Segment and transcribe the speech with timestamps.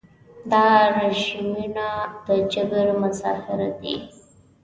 [0.51, 0.67] دا
[0.99, 1.87] رژیمونه
[2.27, 3.95] د جبر مظاهر دي.